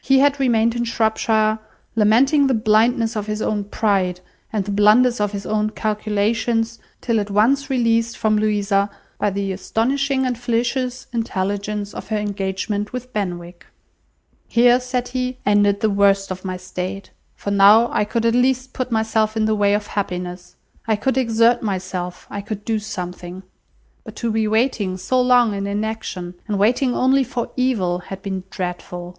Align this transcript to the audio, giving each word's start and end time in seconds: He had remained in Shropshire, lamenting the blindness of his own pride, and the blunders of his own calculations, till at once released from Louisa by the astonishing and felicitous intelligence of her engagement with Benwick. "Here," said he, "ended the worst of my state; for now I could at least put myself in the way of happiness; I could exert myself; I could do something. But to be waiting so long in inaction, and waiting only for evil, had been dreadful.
He 0.00 0.20
had 0.20 0.40
remained 0.40 0.74
in 0.74 0.84
Shropshire, 0.84 1.58
lamenting 1.94 2.46
the 2.46 2.54
blindness 2.54 3.14
of 3.14 3.26
his 3.26 3.42
own 3.42 3.64
pride, 3.64 4.20
and 4.50 4.64
the 4.64 4.70
blunders 4.70 5.20
of 5.20 5.32
his 5.32 5.44
own 5.44 5.68
calculations, 5.68 6.78
till 7.02 7.20
at 7.20 7.30
once 7.30 7.68
released 7.68 8.16
from 8.16 8.36
Louisa 8.38 8.88
by 9.18 9.28
the 9.28 9.52
astonishing 9.52 10.24
and 10.24 10.38
felicitous 10.38 11.08
intelligence 11.12 11.92
of 11.92 12.08
her 12.08 12.16
engagement 12.16 12.90
with 12.94 13.12
Benwick. 13.12 13.66
"Here," 14.46 14.80
said 14.80 15.08
he, 15.08 15.36
"ended 15.44 15.80
the 15.80 15.90
worst 15.90 16.30
of 16.30 16.42
my 16.42 16.56
state; 16.56 17.10
for 17.34 17.50
now 17.50 17.92
I 17.92 18.04
could 18.06 18.24
at 18.24 18.34
least 18.34 18.72
put 18.72 18.90
myself 18.90 19.36
in 19.36 19.44
the 19.44 19.54
way 19.54 19.74
of 19.74 19.88
happiness; 19.88 20.56
I 20.86 20.96
could 20.96 21.18
exert 21.18 21.62
myself; 21.62 22.26
I 22.30 22.40
could 22.40 22.64
do 22.64 22.78
something. 22.78 23.42
But 24.04 24.16
to 24.16 24.32
be 24.32 24.48
waiting 24.48 24.96
so 24.96 25.20
long 25.20 25.52
in 25.52 25.66
inaction, 25.66 26.32
and 26.46 26.58
waiting 26.58 26.94
only 26.94 27.24
for 27.24 27.50
evil, 27.56 27.98
had 28.08 28.22
been 28.22 28.44
dreadful. 28.48 29.18